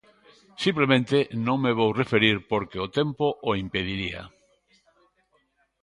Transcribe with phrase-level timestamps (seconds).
[0.65, 1.17] Simplemente
[1.47, 4.23] non me vou referir porque o tempo o impediría.